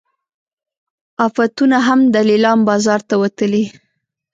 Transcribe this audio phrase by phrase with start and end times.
[1.25, 3.65] عفتونه هم د لیلام بازار ته وتلي.